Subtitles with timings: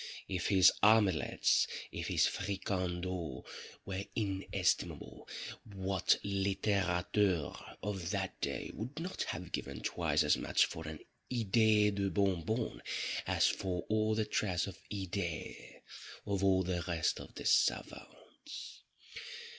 [0.27, 3.45] _If his omelettes—if his fricandeaux
[3.85, 5.29] were inestimable,
[5.75, 11.01] what littérateur of that day would not have given twice as much for an
[11.31, 12.81] "Idée de Bon Bon"
[13.27, 15.81] as for all the trash of "Idées"
[16.25, 18.71] of all the rest of the _savants?